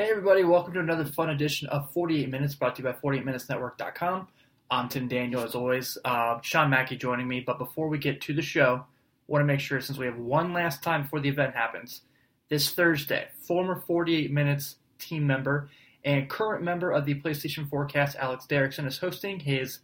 [0.00, 4.28] Hey, everybody, welcome to another fun edition of 48 Minutes brought to you by 48minutesnetwork.com.
[4.70, 5.98] I'm Tim Daniel, as always.
[6.04, 8.84] Uh, Sean Mackey joining me, but before we get to the show, I
[9.26, 12.02] want to make sure, since we have one last time before the event happens,
[12.48, 15.68] this Thursday, former 48 Minutes team member
[16.04, 19.80] and current member of the PlayStation Forecast, Alex Derrickson, is hosting his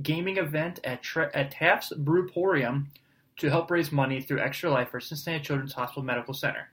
[0.00, 1.04] gaming event at,
[1.34, 2.86] at Taft's Brewporium
[3.36, 6.70] to help raise money through Extra Life for Cincinnati Children's Hospital Medical Center.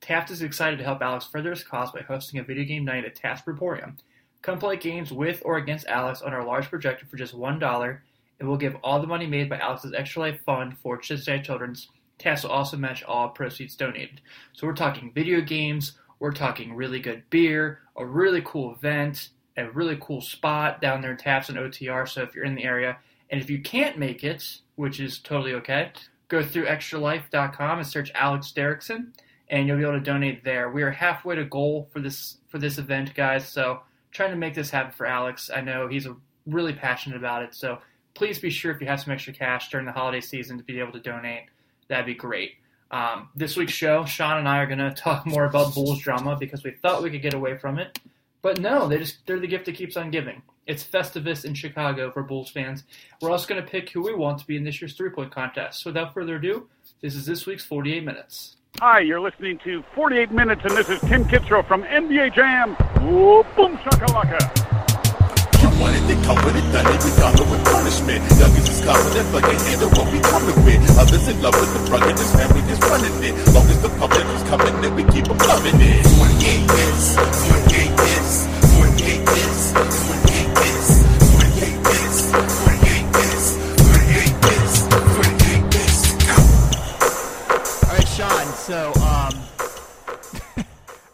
[0.00, 3.04] Taft is excited to help Alex further his cause by hosting a video game night
[3.04, 3.96] at Taft's Brewporium.
[4.42, 7.98] Come play games with or against Alex on our large projector for just $1,
[8.38, 11.88] and we'll give all the money made by Alex's Extra Life Fund for Cincinnati Children's.
[12.18, 14.20] Taft will also match all proceeds donated.
[14.52, 19.68] So we're talking video games, we're talking really good beer, a really cool event, a
[19.70, 22.08] really cool spot down there in Taft's and OTR.
[22.08, 22.98] So if you're in the area,
[23.30, 25.92] and if you can't make it, which is totally okay,
[26.28, 29.12] go through extralife.com and search Alex Derrickson,
[29.50, 30.70] and you'll be able to donate there.
[30.70, 33.48] We are halfway to goal for this for this event, guys.
[33.48, 33.80] So
[34.10, 35.50] trying to make this happen for Alex.
[35.54, 36.06] I know he's
[36.46, 37.54] really passionate about it.
[37.54, 37.78] So
[38.14, 40.80] please be sure if you have some extra cash during the holiday season to be
[40.80, 41.44] able to donate.
[41.88, 42.52] That'd be great.
[42.90, 46.36] Um, this week's show, Sean and I are going to talk more about Bulls drama
[46.38, 47.98] because we thought we could get away from it,
[48.40, 50.42] but no, they just they're the gift that keeps on giving.
[50.66, 52.84] It's Festivus in Chicago for Bulls fans.
[53.20, 55.32] We're also going to pick who we want to be in this year's three point
[55.32, 55.82] contest.
[55.82, 56.68] So without further ado,
[57.00, 58.56] this is this week's 48 minutes.
[58.76, 62.76] Hi, you're listening to 48 Minutes, and this is Tim Kitzrow from NBA Jam.
[63.02, 64.38] Whoa, boom shakalaka.
[65.58, 68.22] You wanted to come with it, done it, we done it with punishment.
[68.38, 70.78] Youngest is confident, but they handle what we coming with.
[70.94, 73.34] Others in love with the ruggedness, family just running it.
[73.50, 76.06] Long as the public is coming in, we keep them loving it.
[76.14, 78.46] 28 minutes, 28 minutes, 28 minutes,
[78.78, 80.07] 28 minutes,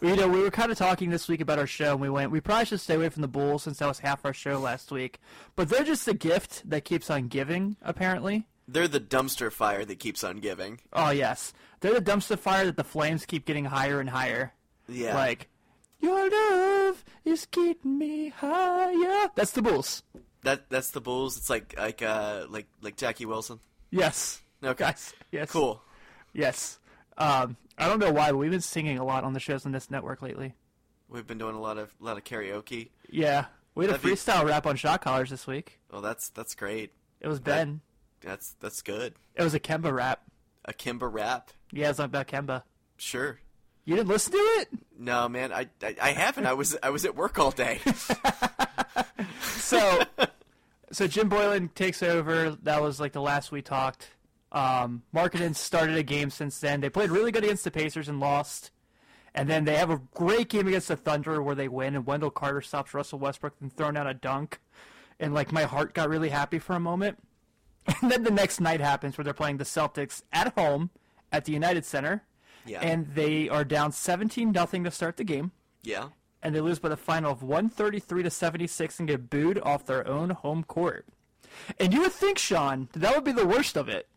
[0.05, 2.31] you know, we were kind of talking this week about our show, and we went,
[2.31, 4.91] we probably should stay away from the Bulls since that was half our show last
[4.91, 5.19] week.
[5.55, 8.47] But they're just a gift that keeps on giving, apparently.
[8.67, 10.79] They're the dumpster fire that keeps on giving.
[10.91, 14.53] Oh yes, they're the dumpster fire that the flames keep getting higher and higher.
[14.89, 15.15] Yeah.
[15.15, 15.49] Like,
[15.99, 19.29] your love is keeping me higher.
[19.35, 20.01] That's the Bulls.
[20.43, 21.37] that that's the Bulls.
[21.37, 23.59] It's like like uh like like Jackie Wilson.
[23.91, 24.41] Yes.
[24.63, 24.83] Okay.
[24.83, 25.13] Guys.
[25.31, 25.51] Yes.
[25.51, 25.81] Cool.
[26.33, 26.79] Yes.
[27.17, 29.71] Um, I don't know why, but we've been singing a lot on the shows on
[29.71, 30.53] this network lately.
[31.09, 32.89] We've been doing a lot of a lot of karaoke.
[33.09, 33.45] Yeah.
[33.75, 35.79] We had a That'd be- freestyle rap on Shot Callers this week.
[35.91, 36.91] Well, that's that's great.
[37.21, 37.81] It was Ben.
[38.21, 39.13] That's that's good.
[39.35, 40.21] It was a Kemba rap.
[40.65, 41.51] A Kemba rap.
[41.71, 42.63] Yeah, it's about Kemba.
[42.97, 43.39] Sure.
[43.83, 44.69] You didn't listen to it?
[44.97, 46.45] No, man, I, I I haven't.
[46.47, 47.79] I was I was at work all day.
[49.41, 50.03] So,
[50.91, 52.51] so Jim Boylan takes over.
[52.63, 54.11] That was like the last we talked.
[54.55, 56.79] Um, Marketing started a game since then.
[56.81, 58.71] They played really good against the Pacers and lost.
[59.33, 62.29] And then they have a great game against the Thunder where they win, and Wendell
[62.31, 64.59] Carter stops Russell Westbrook from throwing out a dunk.
[65.19, 67.17] And like my heart got really happy for a moment.
[68.01, 70.89] And then the next night happens where they're playing the Celtics at home
[71.31, 72.23] at the United Center,
[72.65, 72.79] Yeah.
[72.79, 75.51] and they are down 17 nothing to start the game.
[75.83, 76.07] yeah.
[76.41, 80.07] and they lose by the final of 133 to 76 and get booed off their
[80.07, 81.05] own home court.
[81.79, 84.07] And you would think, Sean, that, that would be the worst of it.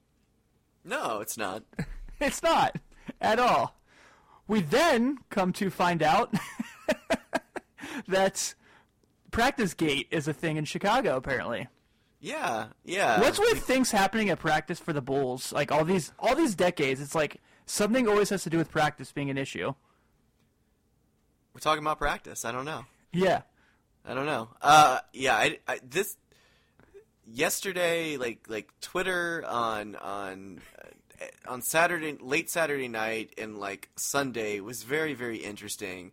[0.88, 1.62] No, it's not.
[2.20, 2.74] It's not
[3.20, 3.76] at all.
[4.48, 6.34] We then come to find out
[8.08, 8.54] that
[9.30, 11.68] practice gate is a thing in Chicago apparently.
[12.18, 12.70] Yeah.
[12.84, 13.20] Yeah.
[13.20, 15.52] What's with things happening at practice for the Bulls?
[15.52, 19.12] Like all these all these decades, it's like something always has to do with practice
[19.12, 19.74] being an issue.
[21.54, 22.44] We're talking about practice.
[22.44, 22.84] I don't know.
[23.12, 23.42] Yeah.
[24.04, 24.48] I don't know.
[24.60, 26.16] Uh, yeah, I, I this
[27.32, 30.60] yesterday, like like Twitter on on
[31.20, 36.12] uh, on Saturday, late Saturday night, and like Sunday was very very interesting.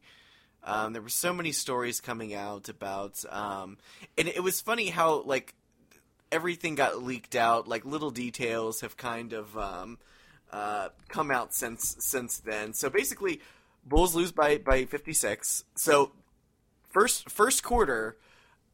[0.64, 3.78] Um, there were so many stories coming out about, um,
[4.18, 5.54] and it was funny how like
[6.32, 7.68] everything got leaked out.
[7.68, 10.00] Like little details have kind of um,
[10.52, 12.74] uh, come out since since then.
[12.74, 13.42] So basically,
[13.86, 15.66] Bulls lose by by 56.
[15.76, 16.12] So
[16.90, 18.18] first first quarter,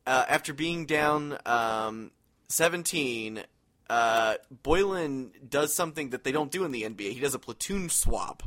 [0.07, 2.11] uh, after being down um,
[2.51, 3.43] 17,
[3.89, 7.13] uh, Boylan does something that they don't do in the NBA.
[7.13, 8.43] He does a platoon swap.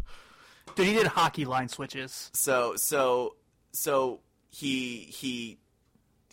[0.74, 2.30] Dude, he did hockey line switches.
[2.32, 3.36] So so
[3.72, 4.20] so
[4.50, 5.58] he he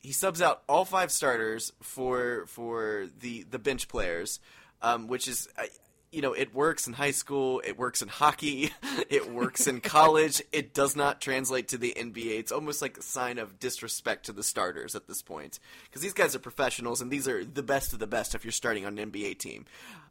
[0.02, 4.40] he subs out all five starters for for the the bench players,
[4.82, 5.48] um, which is.
[5.58, 5.64] Uh,
[6.12, 7.62] you know, it works in high school.
[7.66, 8.72] It works in hockey.
[9.10, 10.42] It works in college.
[10.54, 12.40] It does not translate to the NBA.
[12.40, 16.14] It's almost like a sign of disrespect to the starters at this point, because these
[16.14, 18.36] guys are professionals and these are the best of the best.
[18.36, 19.66] If you're starting on an NBA team,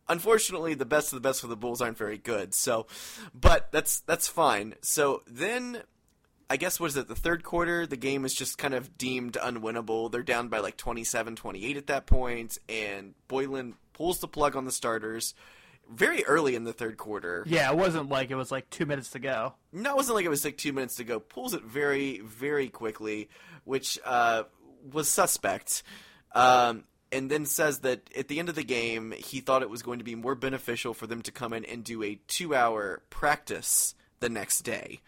[0.07, 2.53] unfortunately, the best of the best for the Bulls aren't very good.
[2.53, 2.87] So,
[3.35, 4.75] but that's that's fine.
[4.83, 5.83] So then
[6.51, 7.87] I guess was it the third quarter?
[7.87, 10.13] The game is just kind of deemed unwinnable.
[10.13, 14.73] They're down by like 27-28 at that point, and Boylan pulls the plug on the
[14.73, 15.35] starters
[15.91, 17.45] very early in the third quarter.
[17.47, 19.55] Yeah, it wasn't like it was like two minutes to go.
[19.73, 21.21] No, it wasn't like it was like two minutes to go.
[21.21, 23.29] Pulls it very, very quickly,
[23.65, 24.45] which uh,
[24.93, 25.83] was suspect.
[26.35, 29.83] Um, and then says that at the end of the game, he thought it was
[29.83, 33.95] going to be more beneficial for them to come in and do a two-hour practice
[34.21, 35.01] the next day.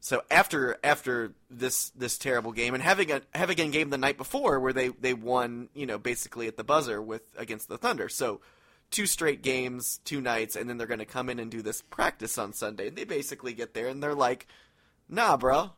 [0.00, 4.18] So after after this this terrible game and having a having a game the night
[4.18, 8.08] before where they they won you know basically at the buzzer with against the Thunder.
[8.08, 8.40] So
[8.90, 11.82] two straight games, two nights, and then they're going to come in and do this
[11.82, 12.88] practice on Sunday.
[12.88, 14.46] And they basically get there and they're like,
[15.08, 15.70] "Nah, bro,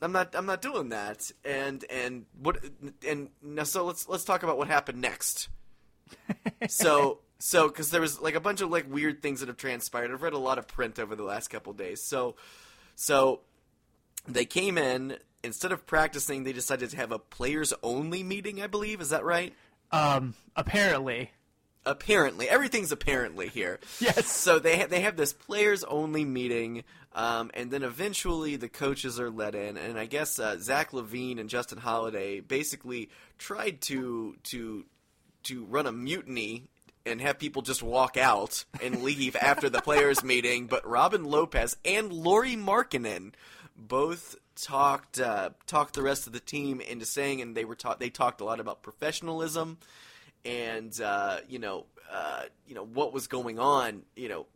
[0.00, 0.34] I'm not.
[0.34, 2.64] I'm not doing that." And and what
[3.06, 5.48] and now so let's let's talk about what happened next.
[6.68, 10.10] so so because there was like a bunch of like weird things that have transpired.
[10.12, 12.02] I've read a lot of print over the last couple days.
[12.02, 12.36] So
[12.94, 13.40] so
[14.26, 16.44] they came in instead of practicing.
[16.44, 18.62] They decided to have a players only meeting.
[18.62, 19.54] I believe is that right?
[19.90, 21.32] Um, apparently,
[21.84, 24.30] apparently everything's apparently here Yes.
[24.30, 26.84] so they ha- they have this players only meeting
[27.14, 31.40] um, and then eventually the coaches are let in and i guess uh, zach lavine
[31.40, 34.84] and justin holiday basically tried to to
[35.42, 36.68] to run a mutiny
[37.04, 41.76] and have people just walk out and leave after the players meeting but robin lopez
[41.84, 43.32] and lauri markkanen
[43.76, 47.98] both talked uh, talked the rest of the team into saying and they were taught
[47.98, 49.78] they talked a lot about professionalism
[50.44, 54.46] and uh, you know, uh, you know what was going on, you know,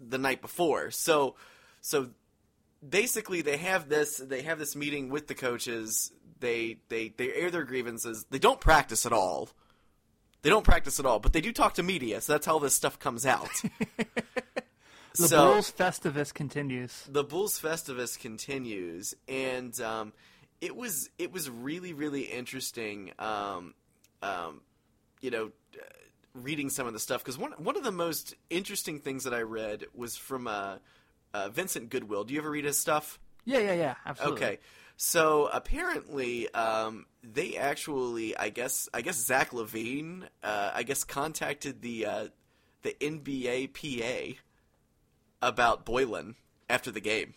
[0.00, 0.90] the night before.
[0.90, 1.36] So,
[1.80, 2.10] so
[2.86, 6.12] basically, they have this they have this meeting with the coaches.
[6.40, 8.26] They they they air their grievances.
[8.30, 9.50] They don't practice at all.
[10.42, 12.20] They don't practice at all, but they do talk to media.
[12.20, 13.48] So that's how this stuff comes out.
[15.16, 17.04] the So- Bulls Festivus continues.
[17.08, 20.12] the Bulls Festivus continues, and um,
[20.60, 23.12] it was it was really really interesting.
[23.18, 23.74] Um,
[24.22, 24.60] um,
[25.22, 25.50] you know,
[26.34, 29.40] reading some of the stuff because one one of the most interesting things that I
[29.40, 30.76] read was from uh,
[31.32, 32.24] uh, Vincent Goodwill.
[32.24, 33.18] Do you ever read his stuff?
[33.44, 33.94] Yeah, yeah, yeah.
[34.04, 34.36] Absolutely.
[34.36, 34.58] Okay.
[34.96, 41.80] So apparently, um, they actually, I guess, I guess Zach LaVine, uh, I guess, contacted
[41.80, 42.28] the uh,
[42.82, 44.38] the NBA PA
[45.40, 46.36] about Boylan
[46.68, 47.34] after the game.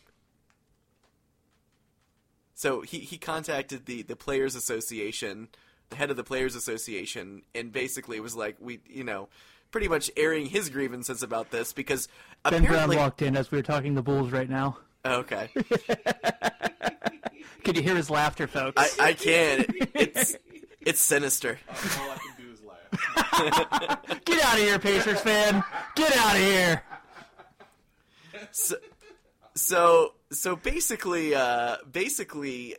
[2.53, 5.49] So he, he contacted the, the Players Association,
[5.89, 9.29] the head of the Players Association, and basically was like, we, you know,
[9.71, 12.07] pretty much airing his grievances about this because
[12.49, 14.77] Ben Brown walked in as we were talking the Bulls right now.
[15.05, 15.49] okay,
[17.63, 18.97] Could you hear his laughter, folks?
[18.99, 19.65] I, I can.
[19.69, 20.35] It, it's
[20.81, 21.59] it's sinister.
[21.67, 24.21] All I can do is laugh.
[24.25, 25.63] Get out of here, Pacers fan!
[25.95, 26.83] Get out of here!
[28.51, 28.75] So
[29.55, 32.75] so, so basically, uh, basically,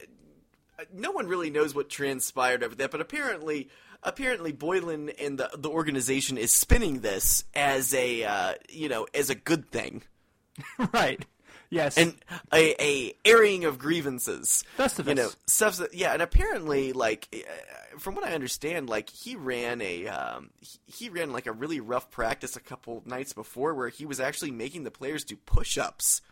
[0.92, 3.68] no one really knows what transpired over that, but apparently.
[4.02, 9.30] Apparently, Boylan and the the organization is spinning this as a uh, you know as
[9.30, 10.02] a good thing
[10.92, 11.24] right.
[11.68, 11.98] Yes.
[11.98, 12.14] and
[12.52, 14.64] a, a airing of grievances.
[14.78, 15.08] Festivus.
[15.08, 15.80] You know, stuff.
[15.92, 20.78] Yeah, and apparently, like uh, from what I understand, like he ran a um, he,
[20.86, 24.52] he ran like a really rough practice a couple nights before, where he was actually
[24.52, 26.22] making the players do push-ups,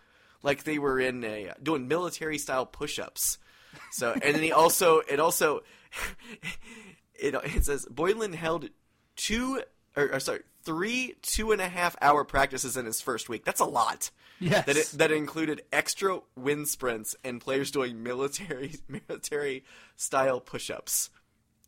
[0.42, 3.38] like they were in a doing military style push-ups.
[3.92, 5.62] So, and then he also it also
[7.14, 8.68] it it says Boylan held
[9.16, 9.62] two
[9.96, 13.44] or, or sorry three two and a half hour practices in his first week.
[13.44, 14.66] That's a lot yes.
[14.66, 18.76] that it, that included extra wind sprints and players doing military
[19.08, 19.64] military
[19.96, 21.10] style push-ups.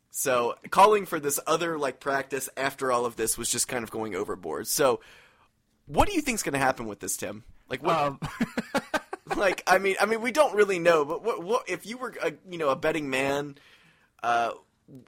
[0.09, 3.91] So calling for this other like practice after all of this was just kind of
[3.91, 4.67] going overboard.
[4.67, 4.99] So
[5.85, 7.43] what do you think's going to happen with this, Tim?
[7.69, 7.97] Like what?
[7.97, 8.19] um,
[9.35, 11.03] like I mean, I mean, we don't really know.
[11.05, 13.57] But what, what if you were a you know a betting man?
[14.23, 14.51] Uh,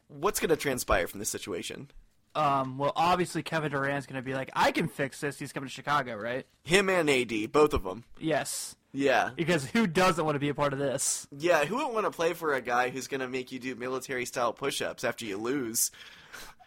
[0.08, 1.90] what's going to transpire from this situation?
[2.36, 5.40] um, well, obviously Kevin Durant's going to be like, I can fix this.
[5.40, 6.46] He's coming to Chicago, right?
[6.64, 8.04] Him and AD, both of them.
[8.20, 8.76] Yes.
[8.92, 11.28] Yeah, Because who doesn't want to be a part of this?
[11.38, 11.64] yeah.
[11.66, 14.26] Who would want to play for a guy who's going to make you do military
[14.26, 15.92] style push-ups after you lose?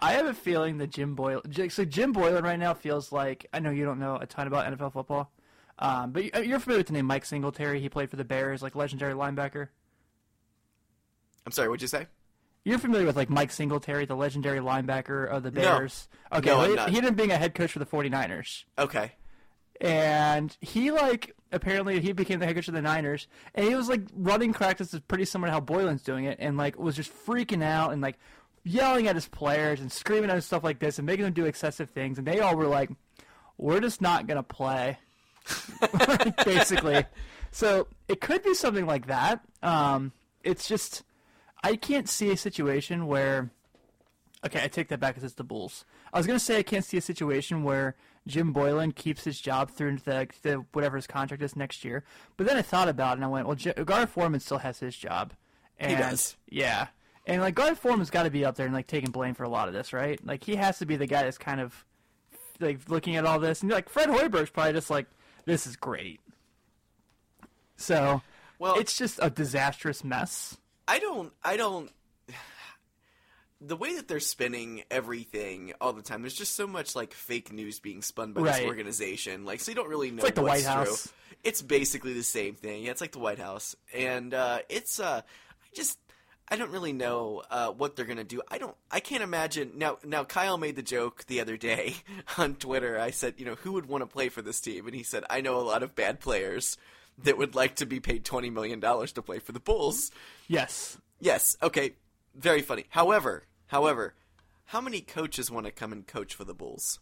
[0.01, 1.71] I have a feeling that Jim Boylan.
[1.71, 4.67] So Jim Boylan right now feels like I know you don't know a ton about
[4.67, 5.31] NFL football,
[5.79, 7.81] um, but you- you're familiar with the name Mike Singletary.
[7.81, 9.69] He played for the Bears, like legendary linebacker.
[11.45, 12.07] I'm sorry, what'd you say?
[12.65, 15.61] You're familiar with like Mike Singletary, the legendary linebacker of the No.
[15.61, 16.09] Bears.
[16.33, 16.91] Okay, No, well, I'm he, not.
[16.91, 18.65] he ended up being a head coach for the 49ers.
[18.79, 19.13] Okay.
[19.81, 23.89] and he like apparently he became the head coach of the Niners, and he was
[23.89, 27.65] like running practices pretty similar to how Boylan's doing it, and like was just freaking
[27.65, 28.17] out and like
[28.63, 31.47] yelling at his players and screaming at him stuff like this and making them do
[31.47, 32.91] excessive things, and they all were like,
[33.59, 34.99] "We're just not gonna play,"
[36.45, 37.05] basically.
[37.51, 39.41] So it could be something like that.
[39.63, 41.03] Um, it's just
[41.63, 43.51] I can't see a situation where.
[44.45, 45.85] Okay, I take that back because it's the Bulls.
[46.13, 47.95] I was gonna say I can't see a situation where
[48.27, 52.05] Jim Boylan keeps his job through the, the whatever his contract is next year.
[52.37, 54.81] But then I thought about it and I went, well, J- Gar Forman still has
[54.81, 55.35] his job.
[55.79, 56.37] And, does.
[56.49, 56.89] Yeah,
[57.27, 59.49] and like Gar Forman's got to be up there and like taking blame for a
[59.49, 60.25] lot of this, right?
[60.25, 61.85] Like he has to be the guy that's kind of
[62.61, 65.07] like looking at all this and like Fred Hoiberg's probably just like,
[65.45, 66.21] this is great.
[67.77, 68.23] So,
[68.59, 70.57] Well- it's just a disastrous mess.
[70.89, 71.33] I don't.
[71.43, 71.91] I don't.
[73.65, 77.53] The way that they're spinning everything all the time, there's just so much like fake
[77.53, 78.57] news being spun by Right.
[78.57, 79.45] this organization.
[79.45, 80.25] Like, so you don't really know.
[80.25, 81.05] like the White House.
[81.05, 81.13] True.
[81.45, 82.83] It's basically the same thing.
[82.83, 84.99] Yeah, it's like the White House, and uh, it's.
[84.99, 85.97] Uh, I just.
[86.49, 88.43] I don't really know uh, what they're gonna do.
[88.51, 88.77] I don't.
[88.91, 89.99] I can't imagine now.
[90.05, 91.97] Now Kyle made the joke the other day
[92.39, 92.99] on Twitter.
[92.99, 94.87] I said, you know, who would want to play for this team?
[94.87, 96.77] And he said, I know a lot of bad players
[97.25, 100.11] that would like to be paid twenty million dollars to play for the Bulls.
[100.49, 100.99] Yes.
[101.21, 101.57] Yes.
[101.63, 101.95] Okay.
[102.35, 102.85] Very funny.
[102.91, 104.15] However, however,
[104.67, 106.99] how many coaches want to come and coach for the Bulls?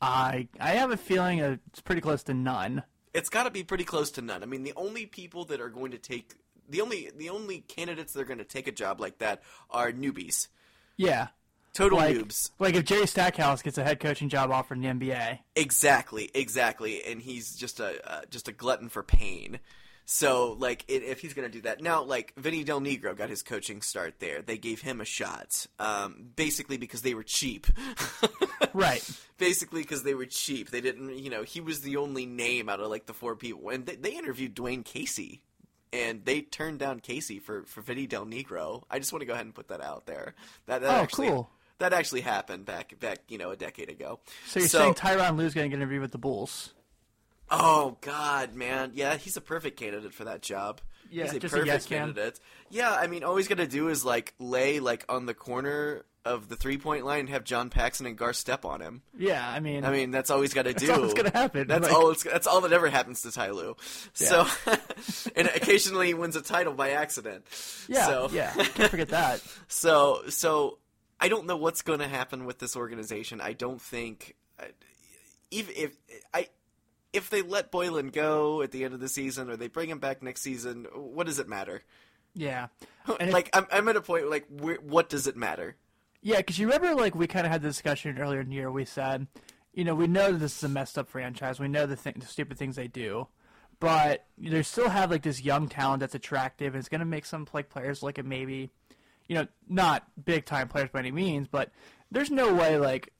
[0.00, 2.82] I I have a feeling it's pretty close to none.
[3.12, 4.42] It's got to be pretty close to none.
[4.42, 6.34] I mean, the only people that are going to take
[6.70, 9.92] the only the only candidates that are going to take a job like that are
[9.92, 10.48] newbies,
[10.96, 11.28] Yeah.
[11.72, 12.50] total Like, noobs.
[12.58, 15.38] like if Jerry Stackhouse gets a head coaching job offer in the NBA.
[15.56, 19.60] Exactly, exactly, and he's just a uh, just a glutton for pain.
[20.06, 23.44] So, like, if he's going to do that now, like Vinny Del Negro got his
[23.44, 24.42] coaching start there.
[24.42, 27.66] They gave him a shot, um, basically because they were cheap.
[28.72, 29.02] Right.
[29.38, 30.70] basically because they were cheap.
[30.70, 33.68] They didn't, you know, he was the only name out of like the four people,
[33.70, 35.42] and they, they interviewed Dwane Casey,
[35.92, 38.82] and they turned down Casey for for Vinny Del Negro.
[38.90, 40.34] I just want to go ahead and put that out there.
[40.66, 41.50] That, that Oh, actually, cool.
[41.78, 44.20] That actually happened back back you know a decade ago.
[44.46, 46.74] So you're saying Tyronn Lue's going to get an interview with the Bulls?
[47.50, 50.80] Oh God, man, yeah, he's a perfect candidate for that job.
[51.10, 52.38] Yeah, he's a just a perfect yes candidate.
[52.68, 56.48] Yeah, I mean, all he's gonna do is like lay like on the corner of
[56.48, 59.02] the three point line and have John Paxson and Gar step on him.
[59.16, 60.86] Yeah, I mean, I mean, that's all he's got to do.
[60.86, 61.66] That's all that's gonna happen.
[61.66, 62.10] That's Like- all.
[62.10, 63.76] It's, that's all that ever happens to Ty Lue.
[64.12, 64.46] So,
[65.36, 67.44] and occasionally he wins a title by accident.
[67.88, 69.40] yeah, So, yeah, can't forget that.
[69.68, 70.78] So, so
[71.18, 73.40] I don't know what's going to happen with this organization.
[73.40, 74.36] I don't think,
[75.50, 75.92] even if
[76.34, 76.48] I.
[77.12, 79.98] If they let Boylan go at the end of the season, or they bring him
[79.98, 81.82] back next season, what does it matter?
[82.34, 82.68] Yeah,
[83.18, 85.74] and like, I'm, I'm at a point like, where, what does it matter?
[86.22, 88.70] Yeah, because you remember, like we kind of had the discussion earlier in the year.
[88.70, 89.26] We said,
[89.72, 91.58] you know, we know that this is a messed up franchise.
[91.58, 93.28] We know the, th- the stupid things they do,
[93.78, 97.24] but they still have like this young talent that's attractive, and it's going to make
[97.24, 98.70] some like players look at maybe,
[99.28, 101.70] you know, not big time players by any means, but
[102.10, 103.12] there's no way like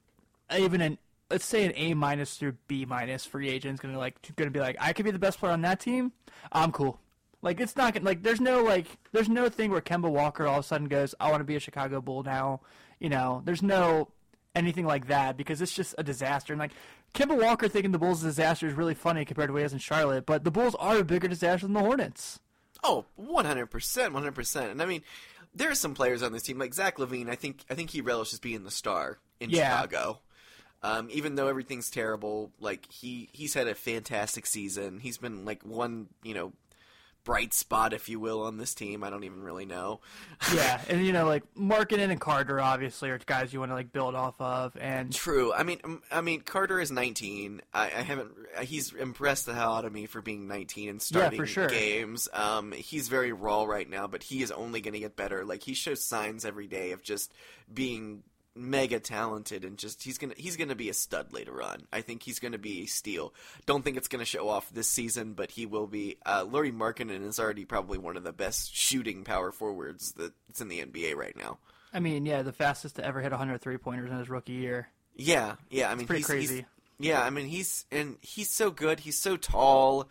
[0.54, 0.98] even an
[1.30, 4.50] let's say an A minus through B minus free agent is going to like to
[4.50, 6.12] be like I could be the best player on that team.
[6.52, 7.00] I'm cool.
[7.42, 10.58] Like it's not gonna like there's no like there's no thing where Kemba Walker all
[10.58, 12.60] of a sudden goes I want to be a Chicago Bull now.
[13.00, 14.08] You know, there's no
[14.54, 16.52] anything like that because it's just a disaster.
[16.52, 16.72] And like
[17.14, 19.64] Kemba Walker thinking the Bulls is a disaster is really funny compared to what he
[19.64, 22.40] is in Charlotte, but the Bulls are a bigger disaster than the Hornets.
[22.84, 24.70] Oh, 100%, 100%.
[24.70, 25.02] And I mean,
[25.54, 27.28] there are some players on this team like Zach LaVine.
[27.28, 29.70] I think I think he relishes being the star in Yeah.
[29.82, 30.20] Chicago.
[30.82, 34.98] Um, even though everything's terrible, like he he's had a fantastic season.
[34.98, 36.52] He's been like one, you know,
[37.30, 39.04] bright spot, if you will, on this team.
[39.04, 40.00] I don't even really know.
[40.52, 43.92] Yeah, and you know like Markkanen and Carter obviously are guys you want to like
[43.92, 45.52] build off of, and True.
[45.54, 47.62] I mean, um, I mean, Carter is 19.
[47.72, 48.32] I, I haven't.
[48.62, 51.68] He's impressed the hell out of me for being 19 and starting for sure.
[51.68, 52.28] games.
[52.32, 55.44] Um, he's very raw right now, but he is only going to get better.
[55.44, 57.32] Like he shows signs every day of just
[57.72, 61.82] being mega talented and just he's gonna he's gonna be a stud later on.
[61.92, 63.32] I think he's gonna be a steal.
[63.66, 66.16] Don't think it's gonna show off this season, but he will be.
[66.26, 70.68] Uh, Lauri Markkanen is already probably one of the best shooting power forwards that's in
[70.68, 71.58] the NBA right now.
[71.92, 74.88] I mean yeah, the fastest to ever hit 103 pointers in his rookie year.
[75.16, 75.90] Yeah, yeah.
[75.90, 76.54] I mean, pretty he's, crazy.
[76.56, 76.66] he's-
[77.02, 79.00] yeah, I mean, he's and he's so good.
[79.00, 80.08] He's so tall.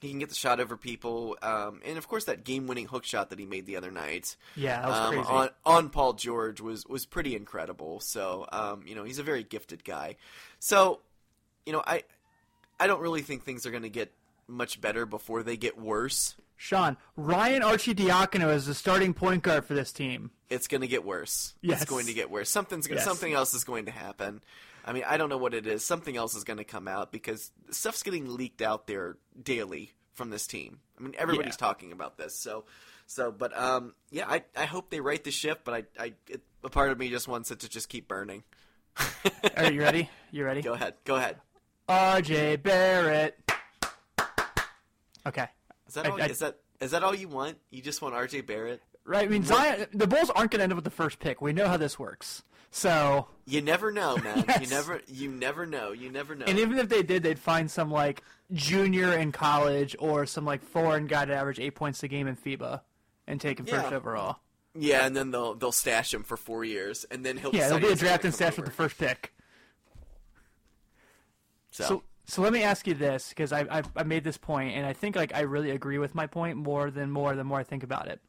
[0.00, 3.30] He can get the shot over people, um, and of course that game-winning hook shot
[3.30, 5.28] that he made the other night Yeah, that was um, crazy.
[5.30, 8.00] on on Paul George was was pretty incredible.
[8.00, 10.16] So, um, you know, he's a very gifted guy.
[10.58, 11.00] So,
[11.64, 12.02] you know, I
[12.78, 14.12] I don't really think things are going to get
[14.46, 16.34] much better before they get worse.
[16.56, 20.30] Sean Ryan Archie Arcidiacono is the starting point guard for this team.
[20.50, 21.54] It's going to get worse.
[21.62, 21.82] Yes.
[21.82, 22.50] It's going to get worse.
[22.50, 23.04] Something's Yes.
[23.04, 24.42] something else is going to happen.
[24.84, 25.84] I mean, I don't know what it is.
[25.84, 30.30] Something else is going to come out because stuff's getting leaked out there daily from
[30.30, 30.80] this team.
[30.98, 31.66] I mean, everybody's Yeah.
[31.66, 32.38] talking about this.
[32.38, 32.64] So,
[33.06, 35.60] so, but um, yeah, I I hope they right the ship.
[35.64, 38.44] But I I it, a part of me just wants it to just keep burning.
[39.56, 40.08] Are you ready?
[40.30, 40.62] You ready?
[40.62, 40.94] Go ahead.
[41.04, 41.38] Go ahead.
[41.88, 43.38] RJ Barrett.
[45.26, 45.46] Okay.
[45.88, 46.22] Is that I- all?
[46.22, 47.56] I- is that is that all you want?
[47.70, 48.42] You just want R.J.
[48.42, 48.82] Barrett?
[49.06, 49.24] Right?
[49.24, 51.40] I mean, Zion, the Bulls aren't going to end up with the first pick.
[51.40, 52.42] We know how this works.
[52.76, 54.44] So, You never know, man.
[54.60, 55.92] You never you never know.
[55.92, 56.44] You never know.
[56.44, 58.20] and even if they did, they'd find some like
[58.52, 62.34] junior in college or some like foreign guy to average eight points a game in
[62.36, 62.80] FIBA
[63.28, 64.40] and take him first overall.
[64.76, 67.78] yeah, and then they'll they'll stash him for four years, and then he'll Yeah, it'll
[67.78, 69.32] be a draft and stash with the first pick.
[71.70, 74.74] So, So, so let me ask you this because I, I I made this point
[74.74, 77.60] and I think like I really agree with my point more than more the more
[77.60, 78.20] I think about it.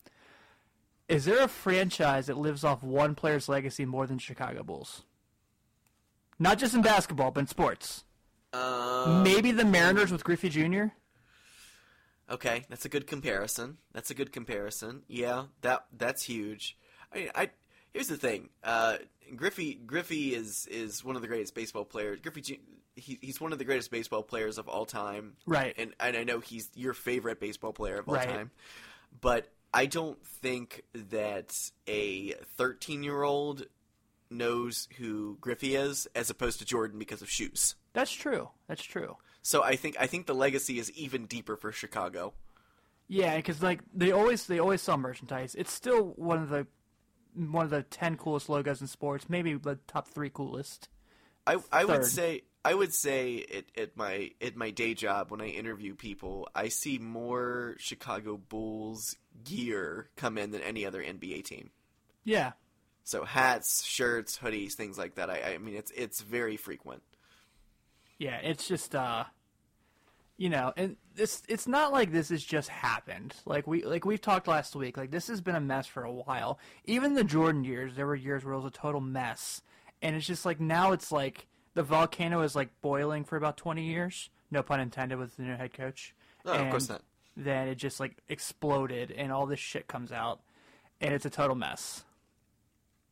[1.07, 5.03] Is there a franchise that lives off one player's legacy more than Chicago Bulls?
[6.39, 8.03] Not just in basketball, but in sports.
[8.53, 10.85] um, Maybe the Mariners with Griffey Jr.
[12.29, 13.77] Okay, that's a good comparison.
[13.93, 15.03] That's a good comparison.
[15.07, 16.75] Yeah, that that's huge.
[17.13, 17.49] I mean, I
[17.93, 18.49] here's the thing.
[18.63, 18.97] Uh,
[19.35, 22.19] Griffey Griffey is is one of the greatest baseball players.
[22.21, 22.59] Griffey
[22.95, 25.33] he, he's one of the greatest baseball players of all time.
[25.45, 25.75] Right.
[25.77, 28.27] And and I know he's your favorite baseball player of all Right.
[28.27, 28.49] time.
[29.21, 31.53] But I don't think that
[31.85, 33.65] a 13 year old
[34.29, 37.75] knows who Griffey is as opposed to Jordan because of shoes.
[37.91, 38.49] That's true.
[38.67, 39.17] That's true.
[39.41, 42.33] So I think I think the legacy is even deeper for Chicago.
[43.09, 45.55] Yeah, because like they always they always sell merchandise.
[45.55, 46.65] It's still one of the
[47.35, 50.87] one of the ten coolest logos in sports, maybe the top three coolest.
[51.45, 55.41] I I would say I would say at, at my at my day job when
[55.41, 61.43] I interview people, I see more Chicago Bulls gear come in than any other NBA
[61.45, 61.71] team.
[62.23, 62.53] Yeah,
[63.03, 65.29] So hats, shirts, hoodies, things like that.
[65.29, 67.03] I, I mean, it's it's very frequent.
[68.17, 68.37] yeah.
[68.37, 69.25] It's just uh,
[70.37, 73.35] you know, and this it's not like this has just happened.
[73.45, 74.97] Like we like we've talked last week.
[74.97, 76.59] Like this has been a mess for a while.
[76.85, 79.61] Even the Jordan years, there were years where it was a total mess,
[80.01, 83.85] and it's just like now it's like the volcano is like boiling for about twenty
[83.85, 84.29] years.
[84.51, 86.13] No pun intended with the new head coach.
[86.45, 87.01] No, of course not.
[87.37, 90.39] Then it just like exploded, and all this shit comes out,
[91.01, 92.03] and it's a total mess.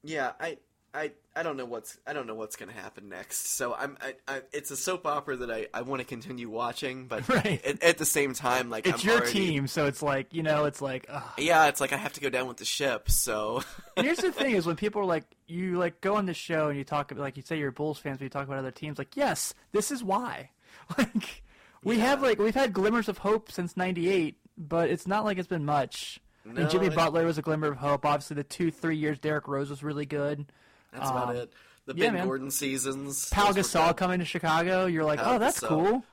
[0.04, 0.58] Yeah, I.
[0.96, 3.48] I, I don't know what's I don't know what's gonna happen next.
[3.48, 7.08] So I'm I, I it's a soap opera that I, I want to continue watching,
[7.08, 7.66] but Right.
[7.66, 10.44] at, at the same time, like It's I'm your already- team, so it's like you
[10.44, 11.08] know, it's like.
[11.10, 11.24] Ugh.
[11.40, 13.10] Yeah, it's like I have to go down with the ship.
[13.10, 13.64] So
[13.98, 16.78] here's the thing: is when people are like, you like go on the show and
[16.78, 19.00] you talk about, like you say you're Bulls fans, but you talk about other teams.
[19.00, 20.52] Like, yes, this is why.
[21.00, 21.42] Like,
[21.84, 25.48] we have like we've had glimmers of hope since '98, but it's not like it's
[25.48, 26.20] been much.
[26.46, 28.06] No, and Jimmy it- Butler was a glimmer of hope.
[28.06, 30.46] Obviously, the two, three years Derrick Rose was really good.
[30.92, 31.54] that's about Um, it.
[31.86, 32.26] The yeah, Ben.
[32.26, 33.30] Gordon seasons.
[33.30, 35.68] Those Gasol coming to Chicago, you're like, Pau oh, that's Gasol.
[35.68, 36.04] cool.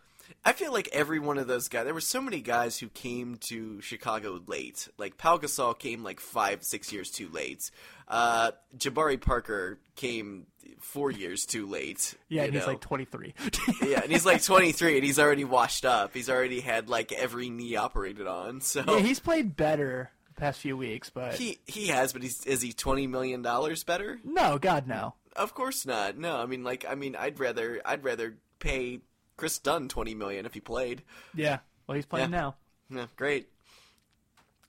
[0.44, 1.84] I feel like every one of those guys.
[1.84, 4.88] There were so many guys who came to Chicago late.
[4.98, 7.70] Like Pau Gasol came like five, six years too late.
[8.08, 10.46] Uh, Jabari Parker came
[10.80, 12.14] four years too late.
[12.28, 13.34] Yeah, and he's like 23.
[13.86, 16.14] yeah, and he's like 23, and he's already washed up.
[16.14, 18.60] He's already had like every knee operated on.
[18.60, 22.44] So yeah, he's played better the past few weeks, but he he has, but he's
[22.46, 24.18] is he 20 million dollars better?
[24.24, 25.14] no, God no.
[25.36, 26.18] Of course not.
[26.18, 29.00] No, I mean like I mean I'd rather I'd rather pay
[29.40, 31.02] Kris Dunn 20 million if he played.
[31.34, 32.38] Yeah, well, he's playing Yeah.
[32.40, 32.56] now.
[32.90, 33.48] Yeah, great.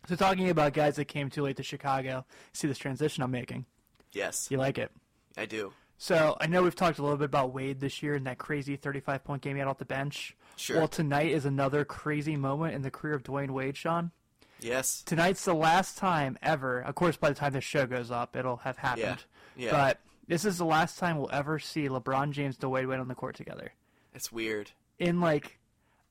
[0.08, 3.66] So talking about guys that came too late to Chicago, see this transition I'm making.
[4.14, 4.92] Yes, You like it?
[5.38, 5.74] I do.
[5.98, 8.76] So I know we've talked a little bit about Wade this year and that crazy
[8.76, 10.36] 35 point game he had off the bench.
[10.56, 10.78] Sure.
[10.78, 14.12] Well, tonight is another crazy moment in the career of Dwyane Wade, Sean.
[14.60, 15.02] Yes.
[15.04, 16.80] Tonight's the last time ever.
[16.80, 19.24] Of course, by the time this show goes up, it'll have happened.
[19.56, 19.72] Yeah.
[19.72, 23.08] But this is the last time we'll ever see LeBron James and Dwyane Wade on
[23.08, 23.72] the court together.
[24.14, 24.72] It's weird.
[25.00, 25.60] In like,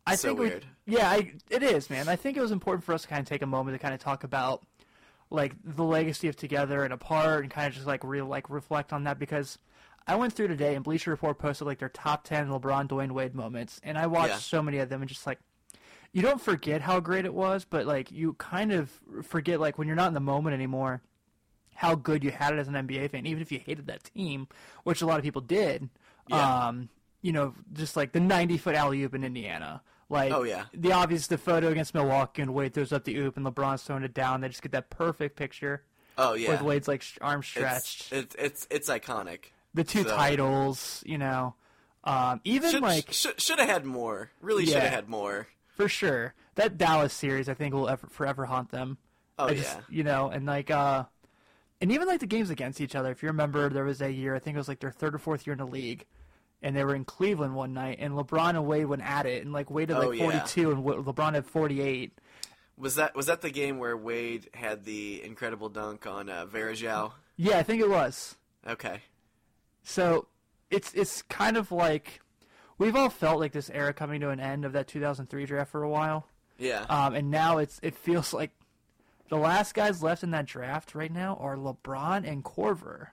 [0.07, 0.67] I So think we- weird.
[0.87, 2.09] yeah, I, it is, man.
[2.09, 3.95] I think it was important for us to kind of take a moment to kind
[3.95, 4.63] of talk about
[5.31, 8.93] like the legacy of together and apart, and kind of just like real like reflect
[8.93, 9.59] on that because
[10.07, 13.35] I went through today and Bleacher Report posted like their top ten LeBron Dwyane Wade
[13.35, 14.39] moments, and I watched Yeah.
[14.39, 15.39] so many of them and just like
[16.13, 18.91] you don't forget how great it was, but like you kind of
[19.23, 21.03] forget like when you're not in the moment anymore
[21.77, 24.49] how good you had it as an NBA fan, even if you hated that team,
[24.83, 25.89] which a lot of people did.
[26.27, 26.67] Yeah.
[26.67, 26.89] Um,
[27.23, 29.83] you know, just like the 90 foot alley oop in Indiana.
[30.09, 30.65] Like, Oh, yeah.
[30.75, 34.03] the obvious, the photo against Milwaukee and Wade throws up the oop and LeBron's throwing
[34.03, 34.41] it down.
[34.41, 35.85] They just get that perfect picture
[36.19, 36.51] Oh yeah.
[36.51, 38.13] with Wade's like sh- arms it's, stretched.
[38.13, 39.53] it's it's it's iconic.
[39.73, 41.55] the two so- titles, you know,
[42.05, 44.31] um, even Should like should should have had more.
[44.41, 45.47] Really should have had more.
[45.77, 48.99] for sure that Dallas series, I think will ever, forever haunt them.
[49.39, 49.81] Oh I just, yeah.
[49.89, 51.05] you know, and like, uh,
[51.81, 53.11] and even like the games against each other.
[53.13, 55.19] If you remember, there was a year, I think it was like their third or
[55.19, 56.05] fourth year in the league,
[56.63, 59.53] and they were in Cleveland one night, and LeBron and Wade went at it, and
[59.53, 60.25] like Wade had Oh, like yeah.
[60.31, 62.19] 42, and LeBron had 48.
[62.77, 67.13] Was that was that the game where Wade had the incredible dunk on uh, Varejao?
[67.37, 68.37] Yeah, I think it was.
[68.67, 69.01] Okay.
[69.83, 70.27] So
[70.71, 72.21] it's it's kind of like
[72.79, 75.83] we've all felt like this era coming to an end of that 2003 draft for
[75.83, 76.27] a while.
[76.59, 76.85] Yeah.
[76.89, 78.51] Um, and now it's it feels like
[79.29, 83.09] the last guys left in that draft right now are LeBron and Korver.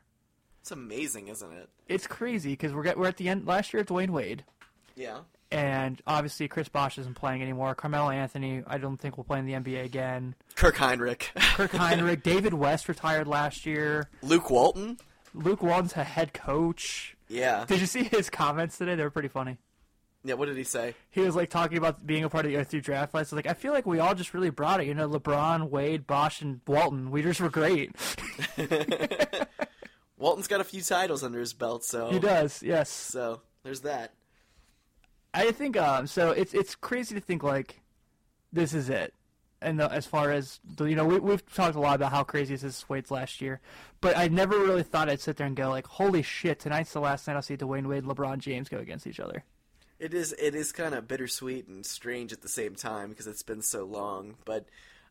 [0.67, 1.69] It's amazing, isn't it?
[1.87, 3.85] It's crazy because we're get, we're at the end last year.
[3.85, 4.43] Dwyane Wade,
[4.97, 5.19] Yeah.
[5.49, 7.73] and obviously Chris Bosh isn't playing anymore.
[7.73, 10.35] Carmelo Anthony, I don't think will play in the NBA again.
[10.55, 11.29] Kirk Hinrich.
[11.55, 14.09] Kirk Hinrich, David West retired last year.
[14.21, 14.97] Luke Walton.
[15.33, 17.15] Luke Walton's a head coach.
[17.29, 17.63] Yeah.
[17.65, 18.95] Did you see his comments today?
[18.95, 19.55] They were pretty funny.
[20.25, 20.33] Yeah.
[20.33, 20.95] What did he say?
[21.11, 23.31] He was like talking about being a part of the 03 draft class.
[23.31, 24.87] Like, I feel like we all just really brought it.
[24.87, 27.09] You know, LeBron, Wade, Bosh, and Walton.
[27.09, 27.95] We just were great.
[30.17, 32.89] Walton's got a few titles under his belt, so He does, yes.
[32.89, 34.13] So there's that.
[35.33, 36.07] I think um.
[36.07, 37.81] So it's it's crazy to think like
[38.51, 39.13] this is it,
[39.61, 42.23] and the, as far as the, you know, we we've talked a lot about how
[42.23, 43.59] crazy this is Wade's last year,
[44.01, 47.01] but I never really thought I'd sit there and go like, holy shit, tonight's the
[47.01, 49.43] last night I'll see Dwyane Wade, LeBron James go against each other.
[49.99, 53.43] It is it is kind of bittersweet and strange at the same time because it's
[53.43, 54.35] been so long.
[54.45, 54.65] But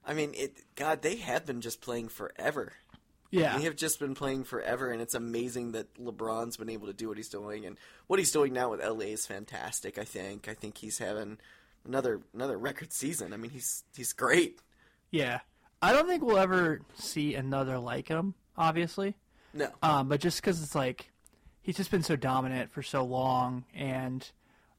[0.04, 2.72] I mean, it God, they have been just playing forever.
[3.30, 6.92] Yeah, They have just been playing forever, and it's amazing that LeBron's been able to
[6.92, 9.98] do what he's doing, and what he's doing now with LA is fantastic.
[9.98, 10.48] I think.
[10.48, 11.38] I think he's having
[11.84, 13.32] another another record season.
[13.32, 14.60] I mean, he's he's great.
[15.10, 15.40] yeah.
[15.82, 19.14] I don't think we'll ever see another like him, obviously.
[19.52, 21.10] No, Um, but just because it's like
[21.60, 24.28] he's just been so dominant for so long, and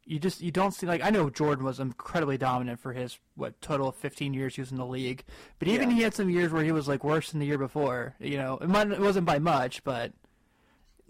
[0.07, 3.59] you just you don't see like I know Jordan was incredibly dominant for his what
[3.61, 5.23] total of 15 years he was in the league,
[5.59, 5.95] but even Yeah.
[5.97, 8.15] he had some years where he was like worse than the year before.
[8.19, 10.13] You know, it, might, it wasn't by much, but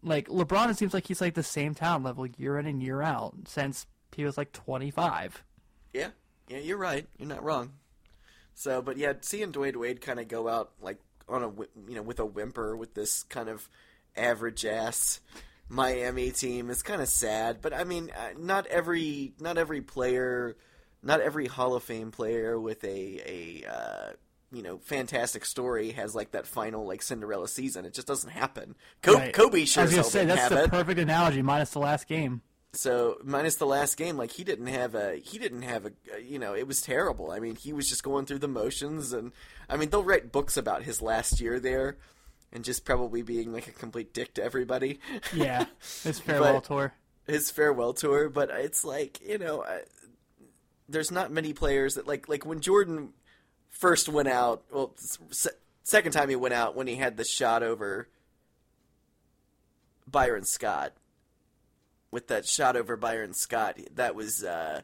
[0.03, 3.01] like LeBron, it seems like he's like the same talent level year in and year
[3.01, 5.43] out since he was like 25.
[5.93, 6.09] Yeah,
[6.47, 7.07] yeah, you're right.
[7.17, 7.73] You're not wrong.
[8.53, 10.97] So, but yeah, seeing Dwyane Wade kind of go out like
[11.29, 11.49] on a
[11.89, 13.69] you know with a whimper with this kind of
[14.15, 15.19] average ass
[15.69, 17.59] Miami team is kind of sad.
[17.61, 20.55] But I mean, uh, not every not every player,
[21.03, 24.11] not every Hall of Fame player with a a uh,
[24.51, 27.85] you know fantastic story has like that final like Cinderella season.
[27.85, 28.75] It just doesn't happen.
[29.01, 29.33] Kobe, Right.
[29.33, 30.69] Kobe sure I was as gonna say that's the it.
[30.69, 32.41] perfect analogy, minus the last game.
[32.73, 36.37] So minus the last game, like he didn't have a he didn't have a you
[36.39, 37.31] know it was terrible.
[37.31, 39.31] I mean he was just going through the motions, and
[39.69, 41.97] I mean they'll write books about his last year there,
[42.53, 44.99] and just probably being like a complete dick to everybody.
[45.33, 45.65] Yeah,
[46.03, 46.93] his farewell But- tour.
[47.27, 49.81] his farewell tour, but it's like you know, I,
[50.89, 53.09] there's not many players that like like when Jordan
[53.69, 54.63] first went out.
[54.71, 55.49] Well, se-
[55.83, 58.07] second time he went out when he had the shot over
[60.07, 60.93] Byron Scott.
[62.09, 64.81] With that shot over Byron Scott, that was uh,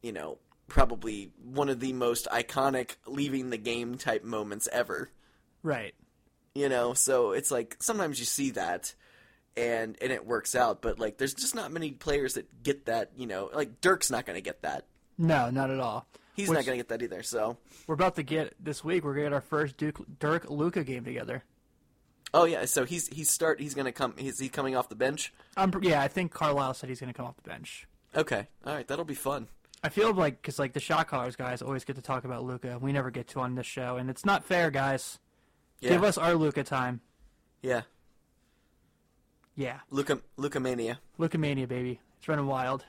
[0.00, 5.10] you know probably one of the most iconic leaving the game type moments ever
[5.62, 5.94] Right.
[6.54, 8.94] You know so it's like sometimes you see that
[9.56, 13.10] and and it works out but like there's just not many players that get that
[13.16, 14.84] you know like dirk's not going to get that
[15.18, 16.06] No, not at all.
[16.34, 19.04] he's Which- not going to get that either so We're about to get this week.
[19.04, 21.42] We're gonna get our first Duke, Dirk Luka game together.
[22.34, 24.94] oh yeah so he's he's start he's going to come he's he coming off the
[24.96, 27.86] bench Um, yeah, I think Carlisle said he's gonna come off the bench.
[28.16, 29.48] okay all right that'll be fun
[29.84, 32.78] I feel like because like the shot callers guys always get to talk about Luka.
[32.80, 35.18] We never get to on this show, and it's not fair, guys.
[35.82, 37.00] Yeah Give us our Luka time.
[37.60, 37.82] yeah
[39.56, 42.00] Yeah, luka luka mania Luka mania, baby.
[42.18, 42.84] It's running wild,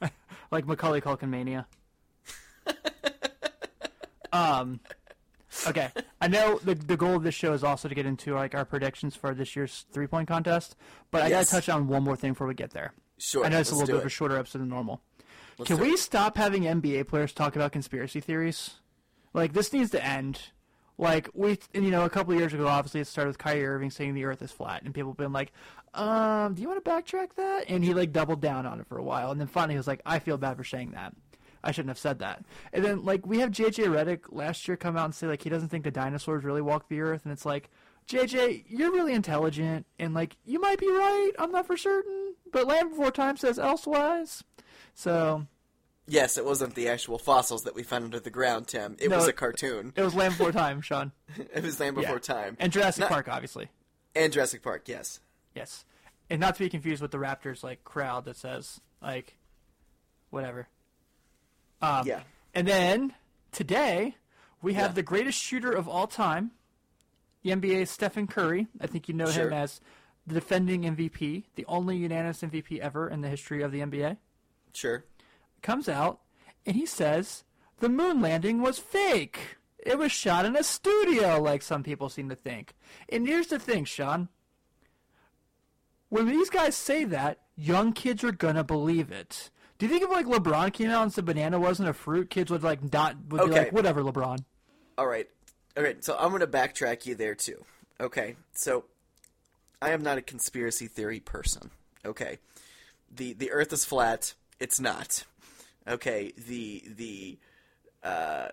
[0.52, 1.66] like Macaulay Culkin mania.
[4.32, 4.80] um,
[5.66, 5.88] okay.
[6.20, 8.64] I know the the goal of this show is also to get into like our
[8.64, 10.76] predictions for this year's three point contest,
[11.10, 11.50] but I Yes.
[11.50, 12.92] gotta touch on one more thing before we get there.
[13.18, 15.00] sure I know it's a little bit of a shorter episode than normal.
[15.58, 15.98] Let's Can we it.
[15.98, 18.74] stop having NBA players talk about conspiracy theories?
[19.32, 20.40] Like this needs to end.
[20.98, 24.14] Like we, you know, a couple years ago, obviously it started with Kyrie Irving saying
[24.14, 25.52] the Earth is flat, and people have been like,
[25.94, 28.96] "Um, do you want to backtrack that?" And he like doubled down on it for
[28.96, 31.14] a while, and then finally he was like, "I feel bad for saying that.
[31.62, 34.96] I shouldn't have said that." And then like we have JJ Redick last year come
[34.96, 37.44] out and say like he doesn't think the dinosaurs really walked the Earth, and it's
[37.44, 37.68] like,
[38.08, 41.32] JJ, you're really intelligent, and like you might be right.
[41.38, 44.44] I'm not for certain, but Land Before Time says elsewise.
[44.94, 45.46] So
[46.06, 49.16] yes it wasn't the actual fossils that we found under the ground tim it No,
[49.16, 51.12] was a cartoon It was Land Before Time, Sean.
[51.36, 52.18] it was land before Yeah.
[52.20, 53.68] time And Jurassic Not- Park, obviously.
[54.14, 55.20] and jurassic park yes
[55.54, 55.84] Yes.
[56.28, 59.36] And not to be confused with the Raptors like crowd that says like
[60.30, 60.68] whatever.
[61.82, 62.20] Um, yeah
[62.54, 63.14] And then
[63.52, 64.16] today
[64.62, 64.94] we have Yeah.
[64.94, 66.50] the greatest shooter of all time,
[67.42, 68.66] the NBA's Stephen Curry.
[68.80, 69.46] I think you know Sure.
[69.48, 69.80] him as
[70.26, 74.16] the defending MVP, the only unanimous MVP ever in the history of the NBA.
[74.72, 75.04] sure
[75.62, 76.20] Comes out
[76.64, 77.44] and he says
[77.80, 79.56] the moon landing was fake.
[79.78, 82.74] It was shot in a studio, like some people seem to think.
[83.08, 84.28] And here's the thing, Sean.
[86.08, 89.50] When these guys say that, young kids are gonna believe it.
[89.78, 92.50] Do you think if like LeBron came out and said banana wasn't a fruit, kids
[92.50, 93.58] would like not would be Okay.
[93.64, 94.44] like whatever LeBron?
[94.96, 95.28] All right.
[95.76, 96.02] All right.
[96.02, 97.64] So I'm going to backtrack you there too.
[98.00, 98.36] Okay.
[98.52, 98.84] So
[99.82, 101.70] I am not a conspiracy theory person.
[102.04, 102.38] Okay.
[103.14, 104.32] The the earth is flat.
[104.58, 105.24] It's not.
[105.88, 106.32] Okay.
[106.36, 107.38] The the
[108.02, 108.48] uh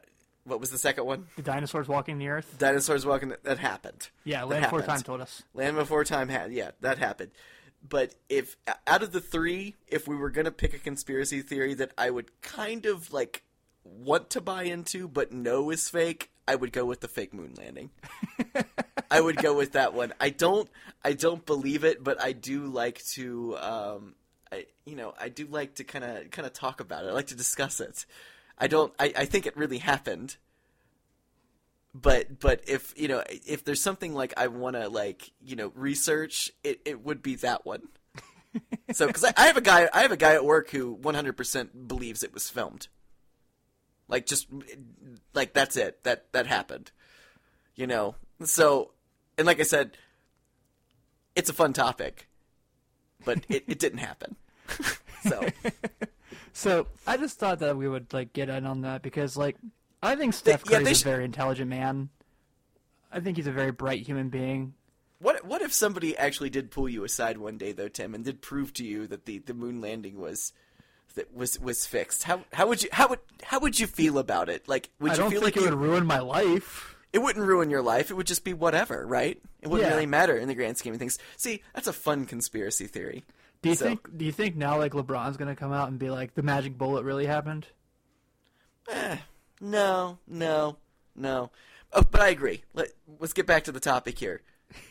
[0.45, 1.27] what was the second one?
[1.35, 2.55] The dinosaurs walking the earth.
[2.57, 4.09] Dinosaurs walking that happened.
[4.23, 4.81] Yeah, Land Before.
[4.81, 5.43] Time told us.
[5.53, 7.31] Land Before Time had yeah, that happened.
[7.87, 11.91] But if out of the three, if we were gonna pick a conspiracy theory that
[11.97, 13.43] I would kind of like
[13.83, 17.53] want to buy into but know is fake, I would go with the fake moon
[17.57, 17.91] landing.
[19.11, 20.13] I would go with that one.
[20.19, 20.69] I don't
[21.03, 24.15] I don't believe it, but I do like to um
[24.53, 27.09] I you know, I do like to kind of kind of talk about it.
[27.09, 28.05] I like to discuss it.
[28.57, 30.37] I don't I, I think it really happened
[31.93, 35.71] but but if you know if there's something like I want to like you know
[35.75, 37.89] research, it, it would be that one.
[38.93, 41.87] so because I, I have a guy I have a guy at work who 100%
[41.87, 42.87] believes it was filmed.
[44.07, 44.47] Like just
[45.33, 46.91] like that's it that that happened,
[47.75, 48.15] you know.
[48.43, 48.91] So
[49.37, 49.91] and like I said,
[51.35, 52.27] it's a fun topic,
[53.23, 54.35] but it, it didn't happen.
[55.27, 55.47] so
[56.53, 59.57] So I just thought that we would like get in on that because like
[60.01, 62.09] I think Steph yeah, Curry's they a very intelligent man.
[63.11, 64.73] I think he's a very bright human being.
[65.19, 68.41] What what if somebody actually did pull you aside one day though, Tim, and did
[68.41, 70.51] prove to you that the, the moon landing was
[71.15, 72.23] that was was fixed?
[72.23, 74.67] How how would you how would how would you feel about it?
[74.67, 76.95] Like would I you don't feel think like it you, would ruin my life.
[77.13, 78.11] it wouldn't ruin your life?
[78.11, 79.39] It would just be whatever, right?
[79.61, 79.93] It wouldn't Yeah.
[79.95, 81.17] really matter in the grand scheme of things.
[81.37, 83.23] See, that's a fun conspiracy theory.
[83.63, 84.17] Do you So- think?
[84.17, 87.03] Do you think now like LeBron's gonna come out and be like the magic bullet
[87.03, 87.65] really happened?
[88.89, 89.17] Eh,
[89.61, 90.77] no, no,
[91.15, 91.49] no.
[91.93, 92.63] Oh, but I agree.
[92.73, 94.41] Let, let's get back to the topic here.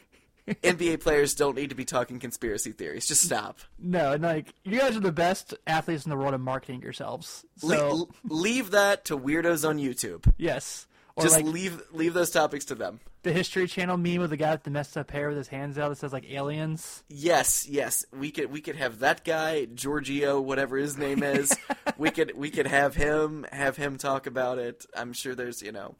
[0.48, 3.06] NBA players don't need to be talking conspiracy theories.
[3.06, 3.58] Just stop.
[3.78, 7.44] No, and like you guys are the best athletes in the world at marketing yourselves.
[7.58, 10.32] So Le- leave that to weirdos on YouTube.
[10.38, 13.00] yes, or Just like leave leave those topics to them.
[13.22, 15.76] the History Channel meme with the guy with the messed up hair with his hands
[15.78, 17.04] out that says like aliens.
[17.08, 21.54] Yes, yes, we could we could have that guy Giorgio, whatever his name is.
[21.98, 24.86] we could we could have him have him talk about it.
[24.96, 25.96] I'm sure there's you know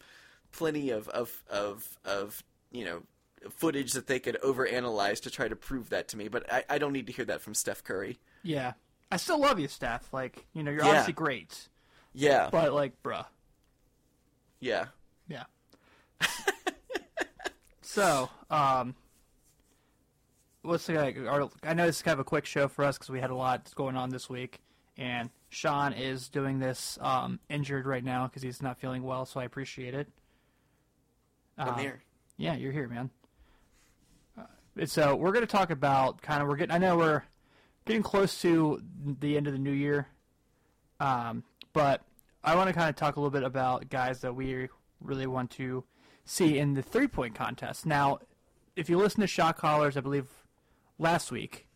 [0.53, 3.03] plenty of of of of you know
[3.51, 6.29] footage that they could overanalyze to try to prove that to me.
[6.29, 8.19] But I, I don't need to hear that from Steph Curry.
[8.43, 8.73] Yeah,
[9.11, 10.13] I still love you, Steph.
[10.13, 10.89] Like you know, you're Yeah.
[10.89, 11.69] obviously great,
[12.15, 13.27] Yeah, but like, bruh,
[14.61, 14.87] yeah.
[17.93, 18.95] So, um,
[20.63, 23.11] what's the our, I know this is kind of a quick show for us because
[23.11, 24.61] we had a lot going on this week,
[24.97, 29.27] and Sean is doing this um, injured right now because he's not feeling well.
[29.27, 30.09] So I appreciate it.
[31.59, 32.03] I'm Um, here.
[32.39, 33.11] Yeah, you're here, man.
[34.39, 36.75] Uh, so we're going to talk about kind of we're getting.
[36.75, 37.23] I know we're
[37.85, 38.81] getting close to
[39.21, 40.07] the end of the new year,
[40.99, 42.03] um, but
[42.43, 44.69] I want to kind of talk a little bit about guys that we
[45.01, 45.85] really want to
[46.25, 47.87] see in the three point contest.
[47.87, 48.19] Now,
[48.77, 50.27] if you listen to Shot Callers, I believe
[50.99, 51.67] last week,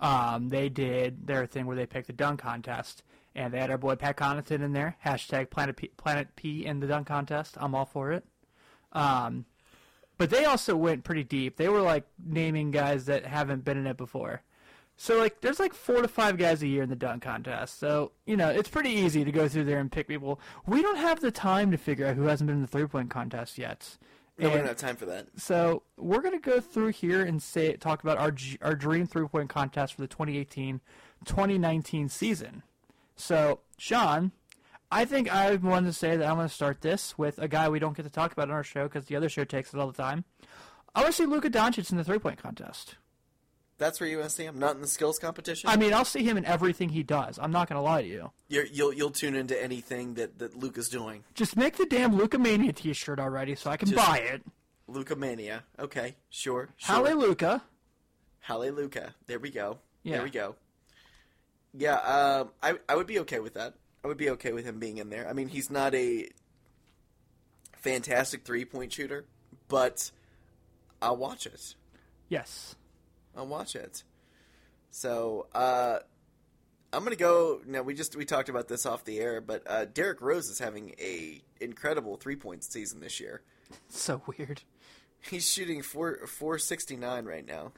[0.00, 3.02] um, they did their thing where they picked the dunk contest,
[3.34, 4.96] and they had our boy Pat Connaughton in there.
[5.04, 7.56] Hashtag Planet P, Planet P in the dunk contest.
[7.60, 8.24] I'm all for it.
[8.92, 9.44] Um,
[10.16, 11.56] but they also went pretty deep.
[11.56, 14.42] They were like naming guys that haven't been in it before.
[15.02, 17.78] So like, there's like four to five guys a year in the dunk contest.
[17.78, 20.38] So you know, it's pretty easy to go through there and pick people.
[20.66, 23.08] We don't have the time to figure out who hasn't been in the three point
[23.08, 23.96] contest yet.
[24.36, 25.28] No, we don't have time for that.
[25.36, 29.48] so we're gonna go through here and say talk about our our dream three point
[29.48, 32.62] contest for the 2018-2019 season.
[33.16, 34.32] So Sean,
[34.92, 37.78] I think I want to say that I'm gonna start this with a guy we
[37.78, 39.86] don't get to talk about on our show because the other show takes it all
[39.86, 40.26] the time.
[40.94, 42.96] I want to see Luka Doncic in the three point contest.
[43.80, 45.70] That's where you want to see him, not in the skills competition.
[45.70, 47.38] I mean, I'll see him in everything he does.
[47.38, 48.30] I'm not gonna lie to you.
[48.46, 51.24] You're, you'll you'll tune into anything that that Luke is doing.
[51.32, 54.42] Just make the damn Luka Mania T-shirt already, so I can Just- buy it.
[54.86, 55.64] Luka Mania.
[55.78, 56.68] Okay, sure.
[56.76, 56.94] sure.
[56.94, 57.62] Hallelujah.
[58.40, 59.14] Hallelujah.
[59.26, 59.78] There we go.
[60.02, 60.16] Yeah.
[60.16, 60.56] There we go.
[61.72, 63.74] Yeah, um, I I would be okay with that.
[64.04, 65.26] I would be okay with him being in there.
[65.26, 66.28] I mean, he's not a
[67.78, 69.24] fantastic three point shooter,
[69.68, 70.10] but
[71.00, 71.76] I'll watch it.
[72.28, 72.74] Yes.
[73.36, 74.02] I'll watch it.
[74.90, 76.00] So, uh,
[76.92, 77.60] I'm gonna go.
[77.66, 80.58] Now we just we talked about this off the air, but uh, Derrick Rose is
[80.58, 83.42] having a incredible three point season this year.
[83.88, 84.62] So weird.
[85.20, 87.72] He's shooting four four sixty nine right now.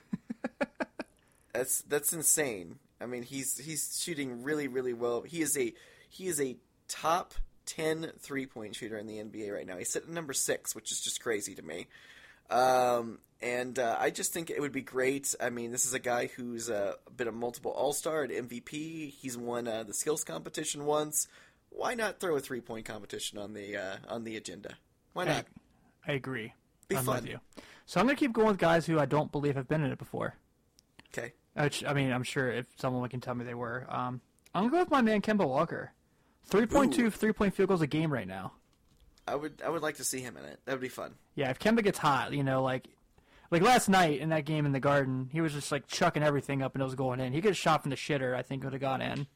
[1.53, 2.79] that's that's insane.
[3.01, 5.23] I mean, he's he's shooting really really well.
[5.23, 5.75] He is a
[6.09, 6.57] he is a
[6.89, 7.35] top
[7.67, 9.77] 10 three point shooter in the NBA right now.
[9.77, 11.87] He's sitting at number six, which is just crazy to me.
[12.51, 15.35] Um, and uh, I just think it would be great.
[15.41, 19.11] I mean, this is a guy who's uh, been a multiple All Star, an MVP.
[19.11, 21.27] He's won uh, the skills competition once.
[21.71, 24.77] Why not throw a three point competition on the uh, on the agenda?
[25.13, 25.47] Why not?
[26.07, 26.53] I agree.
[26.89, 27.23] Be I'm fun.
[27.23, 27.41] with you.
[27.87, 29.99] So I'm gonna keep going with guys who I don't believe have been in it
[29.99, 30.35] before.
[31.13, 31.33] Okay.
[31.55, 33.87] Which I mean, I'm sure if someone can tell me they were.
[33.89, 34.21] Um,
[34.55, 35.93] I'm gonna go with my man Kemba Walker.
[36.51, 38.53] 3.2 three point field goals a game right now.
[39.27, 40.61] I would I would like to see him in it.
[40.65, 41.15] That would be fun.
[41.35, 42.89] Yeah, if Kemba gets hot, you know, like
[43.51, 46.63] like last night in that game in the Garden, he was just like chucking everything
[46.63, 47.33] up and it was going in.
[47.33, 48.35] He could have shot from the shitter.
[48.35, 49.27] I think would have gone in.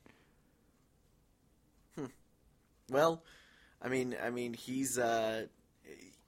[2.91, 3.23] Well,
[3.83, 5.47] I mean, I mean, he's uh,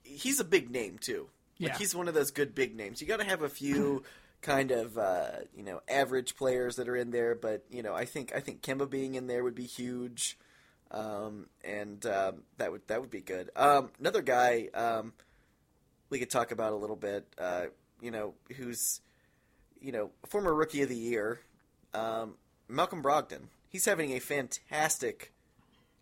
[0.03, 1.29] he's a big name too.
[1.59, 1.77] Like Yeah.
[1.77, 3.01] he's one of those good big names.
[3.01, 4.03] You got to have a few
[4.41, 8.05] kind of uh, you know average players that are in there, but you know, I
[8.05, 10.37] think I think Kemba being in there would be huge,
[10.91, 13.51] um, and um, that would that would be good.
[13.55, 15.13] Um, another guy um,
[16.09, 17.25] we could talk about a little bit.
[17.37, 17.65] Uh,
[18.01, 19.01] you know, who's
[19.81, 21.39] you know former rookie of the year,
[21.93, 22.35] um,
[22.67, 23.43] Malcolm Brogdon.
[23.69, 25.31] He's having a fantastic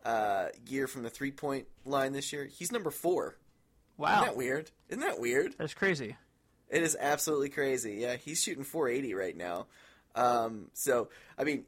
[0.05, 2.45] uh, year from the three point line this year.
[2.45, 3.35] He's number four.
[3.97, 4.71] Wow, Isn't that weird?
[4.89, 5.55] Isn't that weird?
[5.57, 6.15] that's crazy.
[6.69, 7.95] It is absolutely crazy.
[8.01, 9.67] Yeah, he's shooting 480 right now.
[10.15, 11.63] Um, so, I mean,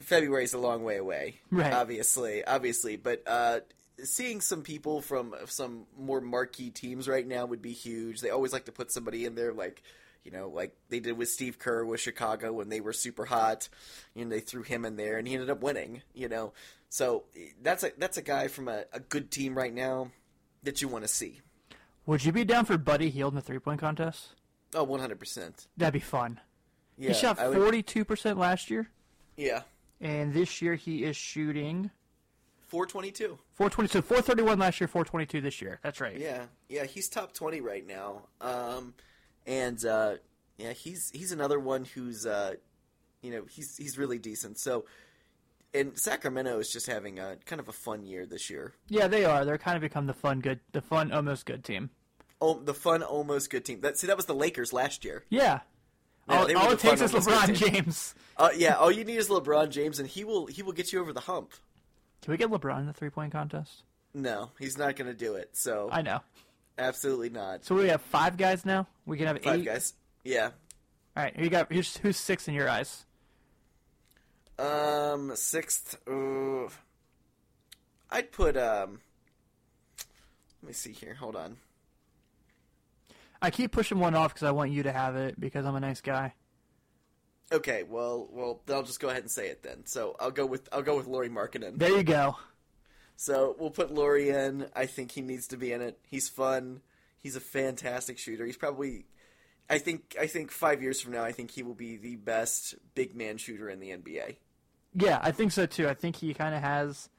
[0.00, 1.72] February is a long way away, Right.
[1.72, 3.60] obviously, obviously, but uh,
[4.04, 8.20] seeing some people from some more marquee teams right now would be huge.
[8.20, 9.82] They always like to put somebody in there like,
[10.24, 13.68] you know, like they did with Steve Kerr with Chicago when they were super hot.
[14.14, 16.52] You know, they threw him in there and he ended up winning, you know.
[16.88, 17.24] So,
[17.62, 20.10] that's a that's a guy from a, a good team right now
[20.64, 21.40] that you want to see.
[22.06, 24.34] Would you be down for Buddy Hield in the three point contest?
[24.74, 25.66] Oh, 100%.
[25.76, 26.40] That'd be fun.
[26.98, 28.88] Yeah, he shot 42% last year,
[29.36, 29.62] Yeah.
[30.00, 31.90] and this year he is shooting
[32.70, 33.38] 422.
[33.54, 34.02] 422.
[34.02, 35.80] 431 last year, 422 this year.
[35.82, 36.16] That's right.
[36.16, 38.22] Yeah, yeah, he's top twenty right now.
[38.40, 38.94] Um,
[39.46, 40.14] and uh,
[40.56, 42.54] yeah, he's he's another one who's uh,
[43.22, 44.58] you know, he's he's really decent.
[44.58, 44.84] So,
[45.74, 48.74] and Sacramento is just having a kind of a fun year this year.
[48.88, 49.44] Yeah, they are.
[49.44, 51.90] They're kind of become the fun, good, the fun, almost good team.
[52.40, 53.80] Oh, the fun, almost good team.
[53.82, 55.24] That see, that was the Lakers last year.
[55.28, 55.60] Yeah.
[56.28, 57.54] Yeah, all they were all it takes is LeBron.
[57.54, 58.14] James.
[58.36, 61.00] Uh, yeah, all you need is LeBron James, and he will he will get you
[61.00, 61.52] over the hump.
[62.22, 63.84] Can we get LeBron in the three point contest?
[64.14, 65.50] No, he's not going to do it.
[65.56, 66.20] So I know.
[66.78, 67.64] absolutely not.
[67.64, 68.86] So we have five guys now.
[69.06, 69.64] We can have Five eight.
[69.64, 69.94] guys.
[70.24, 70.50] Yeah.
[71.16, 71.34] All right.
[71.36, 71.72] Who you got?
[71.72, 73.04] Who's, who's six in your eyes?
[74.58, 75.96] Um, sixth.
[76.08, 76.68] Uh,
[78.10, 79.00] I'd put um.
[80.62, 81.14] Let me see here.
[81.14, 81.56] Hold on.
[83.40, 85.80] I keep pushing one off because I want you to have it because I'm a
[85.80, 86.34] nice guy.
[87.52, 89.84] Okay, well, well, then I'll just go ahead and say it then.
[89.84, 91.78] So I'll go with I'll go with Lauri Markkanen.
[91.78, 92.36] There you go.
[93.16, 94.68] So we'll put Lauri in.
[94.74, 95.98] I think he needs to be in it.
[96.08, 96.80] He's fun.
[97.18, 98.46] He's a fantastic shooter.
[98.46, 99.04] He's probably,
[99.68, 102.76] I think, I think five years from now, I think he will be the best
[102.94, 104.36] big man shooter in the NBA.
[104.94, 105.86] Yeah, I think so too.
[105.86, 107.10] I think he kind of has.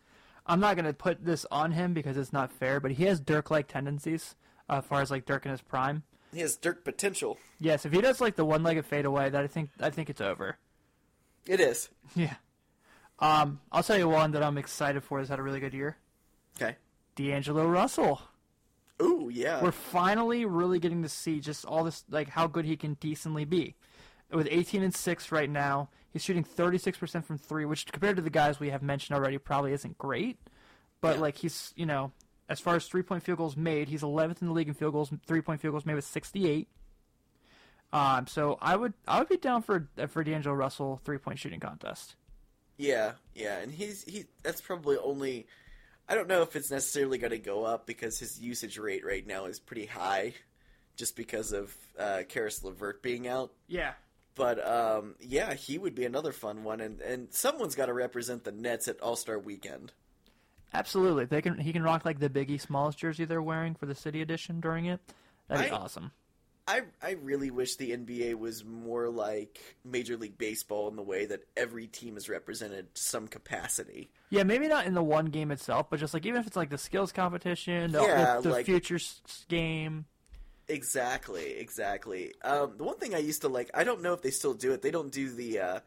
[0.47, 3.67] I'm not gonna put this on him because it's not fair, but he has Dirk-like
[3.67, 4.35] tendencies
[4.69, 6.03] uh, as far as like Dirk in his prime.
[6.33, 7.37] He has Dirk potential.
[7.59, 10.57] Yes, if he does like the one-legged fadeaway, that I think I think it's over.
[11.45, 11.89] It is.
[12.15, 12.35] Yeah.
[13.19, 15.19] Um, I'll tell you one that I'm excited for.
[15.19, 15.97] Has had a really good year.
[16.59, 16.75] Okay.
[17.15, 18.21] D'Angelo Russell.
[19.01, 19.61] Ooh, yeah.
[19.63, 23.45] We're finally really getting to see just all this, like how good he can decently
[23.45, 23.75] be.
[24.31, 28.29] With 18 and six right now, he's shooting 36% from three, which compared to the
[28.29, 30.37] guys we have mentioned already, probably isn't great.
[31.01, 31.21] But Yeah.
[31.21, 32.11] like he's, you know,
[32.51, 34.93] as far as three point field goals made, he's 11th in the league in field
[34.93, 36.67] goals, three point field goals made with 68.
[37.93, 41.59] Um, so I would I would be down for for D'Angelo Russell three point shooting
[41.59, 42.15] contest.
[42.77, 44.25] Yeah, yeah, and he's he.
[44.43, 45.47] That's probably only.
[46.07, 49.25] I don't know if it's necessarily going to go up because his usage rate right
[49.25, 50.33] now is pretty high,
[50.95, 53.51] just because of uh, Caris LeVert being out.
[53.67, 53.93] Yeah.
[54.35, 58.45] But um, yeah, he would be another fun one, and and someone's got to represent
[58.45, 59.91] the Nets at All Star Weekend.
[60.73, 61.25] Absolutely.
[61.25, 64.21] They can he can rock like the Biggie Smalls jersey they're wearing for the city
[64.21, 64.99] edition during it.
[65.47, 66.11] That'd be I- awesome.
[66.67, 71.25] I I really wish the NBA was more like Major League Baseball in the way
[71.25, 74.11] that every team is represented to some capacity.
[74.29, 76.69] Yeah, maybe not in the one game itself, but just like even if it's like
[76.69, 80.05] the skills competition, the, Yeah, the, the like- futures game.
[80.67, 82.33] Exactly, exactly.
[82.43, 84.71] Um, the one thing I used to like, I don't know if they still do
[84.71, 84.81] it.
[84.81, 85.79] They don't do the, uh,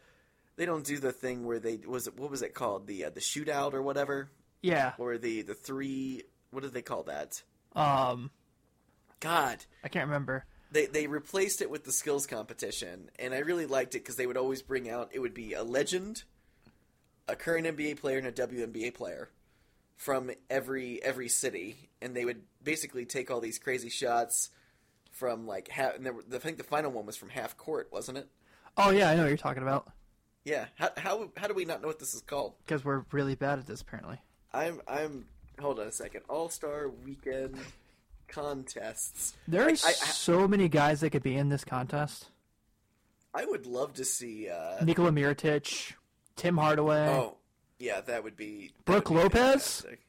[0.56, 3.10] they don't do the thing where they was it what was it called the uh,
[3.10, 4.28] the shootout or whatever,
[4.64, 4.92] Yeah.
[4.98, 6.22] or the the three.
[6.50, 7.42] What did they call that?
[7.74, 8.30] Um,
[9.20, 10.44] God, I can't remember.
[10.70, 14.26] they they replaced it with the skills competition, and I really liked it because they
[14.26, 15.10] would always bring out.
[15.12, 16.24] It would be a legend,
[17.28, 19.30] a current NBA player, and a WNBA player
[19.96, 24.50] from every every city, and they would basically take all these crazy shots
[25.10, 25.96] from like half.
[25.96, 28.28] And there, were- I think the final one was from half court, wasn't it?
[28.76, 29.90] Oh yeah, I know what you're talking about.
[30.44, 30.66] Yeah.
[30.74, 32.54] How how how do we not know what this is called?
[32.66, 34.20] Because we're really bad at this, apparently.
[34.54, 35.26] I'm I'm.
[35.60, 36.22] Hold on a second.
[36.28, 37.56] All Star Weekend
[38.28, 39.34] contests.
[39.48, 42.26] There are I- I- so many guys that could be in this contest.
[43.34, 44.48] I would love to see.
[44.48, 45.94] Uh, Nikola Mirotic,
[46.36, 47.08] Tim Hardaway.
[47.08, 47.36] oh,
[47.78, 48.72] yeah, that would be.
[48.76, 49.80] that Brooke would be Lopez?
[49.80, 50.00] fantastic.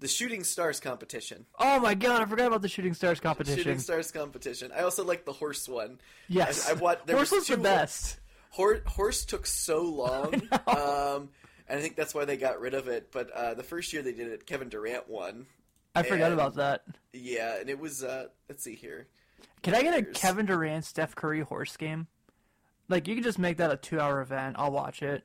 [0.00, 1.44] The Shooting Stars competition.
[1.58, 3.58] Oh my god, I forgot about the Shooting Stars competition.
[3.58, 4.70] Shooting Stars competition.
[4.74, 5.98] I also like the horse one.
[6.28, 7.10] yes, I, I watched.
[7.10, 8.18] Horse was was the best.
[8.50, 11.28] Horse, horse took so long, um,
[11.70, 13.12] and I think that's why they got rid of it.
[13.12, 15.46] But uh, the first year they did it, Kevin Durant won.
[15.94, 16.84] I forgot about that.
[17.12, 18.02] Yeah, and it was.
[18.04, 19.06] Uh, let's see here.
[19.62, 22.08] Can I get a Kevin Durant, Steph Curry horse game?
[22.88, 24.56] Like you can just make that a two-hour event.
[24.58, 25.24] I'll watch it.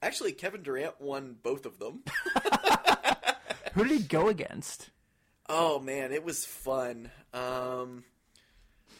[0.00, 2.02] Actually, Kevin Durant won both of them.
[3.74, 4.90] Who did he go against?
[5.48, 7.10] Oh man, it was fun.
[7.34, 8.04] Um,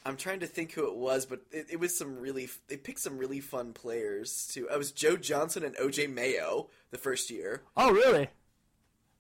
[0.05, 2.48] I'm trying to think who it was, but it, it was some really.
[2.68, 4.68] They picked some really fun players too.
[4.70, 7.62] I was Joe Johnson and OJ Mayo the first year.
[7.76, 8.28] Oh really?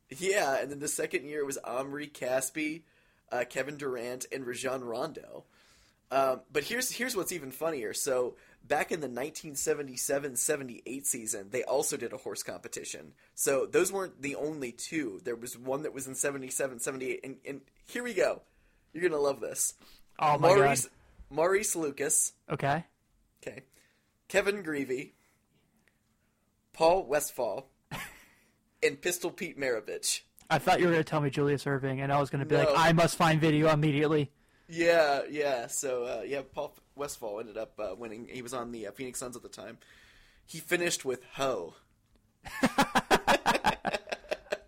[0.08, 2.82] Yeah, and then the second year it was Omri Caspi,
[3.30, 5.44] uh, Kevin Durant, and Rajon Rondo.
[6.10, 7.94] Um, but here's here's what's even funnier.
[7.94, 8.34] So
[8.66, 13.12] back in the 1977-78 season, they also did a horse competition.
[13.34, 15.20] So those weren't the only two.
[15.24, 18.42] There was one that was in 77-78, and, and here we go.
[18.92, 19.74] You're gonna love this.
[20.20, 20.90] Oh my Maurice god.
[21.30, 22.84] Maurice Lucas, Okay.
[23.42, 23.62] okay,
[24.28, 25.12] Kevin Grevey,
[26.72, 27.68] Paul Westphal,
[28.82, 30.20] and Pistol Pete Maravich.
[30.50, 32.46] I thought you were going to tell me Julius Erving, and I was going to
[32.46, 32.64] be No.
[32.64, 34.30] like, I must find video immediately.
[34.68, 35.68] Yeah, yeah.
[35.68, 38.28] So uh, yeah, Paul Westphal ended up uh, winning.
[38.30, 39.78] He was on the uh, Phoenix Suns at the time.
[40.46, 41.74] He finished with Ho.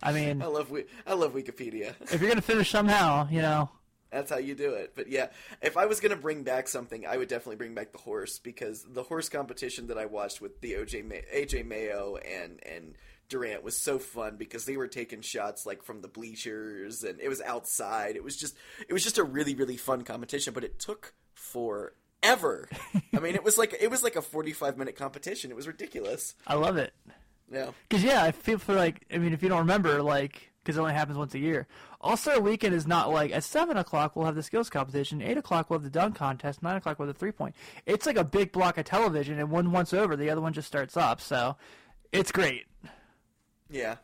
[0.04, 0.72] I mean, I love
[1.06, 1.94] I love Wikipedia.
[2.02, 3.70] if you're going to finish somehow, you know.
[4.12, 4.92] That's how you do it.
[4.94, 5.28] But yeah,
[5.62, 8.84] if I was gonna bring back something, I would definitely bring back the horse because
[8.88, 12.94] the horse competition that I watched with the OJ May- AJ Mayo and and
[13.28, 17.28] Durant was so fun because they were taking shots like from the bleachers and it
[17.28, 18.14] was outside.
[18.16, 18.54] It was just
[18.86, 22.68] it was just a really really fun competition, but it took forever.
[23.16, 25.50] I mean, it was like it was like a 45 minute competition.
[25.50, 26.34] It was ridiculous.
[26.46, 26.92] I love it.
[27.50, 27.70] Yeah.
[27.88, 30.80] Because, yeah, I feel for like, I mean, if you don't remember, like, because it
[30.80, 31.66] only happens once a year.
[32.00, 35.38] All Star Weekend is not like at 7 o'clock we'll have the skills competition, 8
[35.38, 37.54] o'clock we'll have the dunk contest, 9 o'clock we'll have the three point.
[37.86, 40.68] It's like a big block of television, and one once over, the other one just
[40.68, 41.20] starts up.
[41.20, 41.56] So
[42.12, 42.66] it's great.
[43.70, 43.96] Yeah.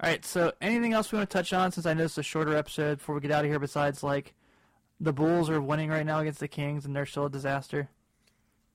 [0.00, 2.22] All right, so anything else we want to touch on since I know it's a
[2.22, 4.34] shorter episode before we get out of here besides like
[5.00, 7.88] the Bulls are winning right now against the Kings and they're still a disaster?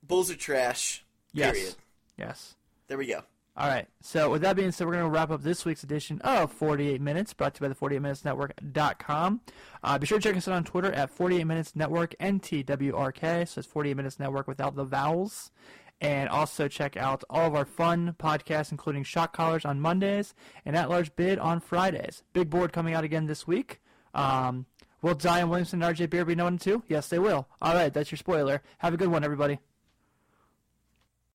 [0.01, 1.03] Bulls are trash.
[1.34, 1.55] Yes.
[1.55, 1.76] Period.
[2.18, 2.55] Yes.
[2.88, 3.22] There we go.
[3.58, 3.88] All right.
[4.02, 7.02] So with that being said, we're going to wrap up this week's edition of 48
[7.02, 9.41] Minutes, brought to you by the 48minutesnetwork.com.
[9.84, 13.47] Uh, be sure to check us out on Twitter at 48 Minutes Network, NTWRK.
[13.47, 15.52] So it's 48 Minutes Network without the vowels.
[15.99, 20.34] And also check out all of our fun podcasts, including Shot Callers on Mondays
[20.66, 22.24] and At Large Bid on Fridays.
[22.34, 23.82] Big board coming out again this week.
[24.16, 24.66] Um,
[25.02, 26.84] will Zion Williamson and RJ Beer be known too?
[26.88, 27.47] Yes, they will.
[27.62, 28.64] All right, that's your spoiler.
[28.80, 29.60] Have a good one, everybody.